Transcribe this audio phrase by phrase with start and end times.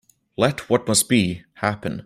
[0.35, 1.99] Let what must be, happen.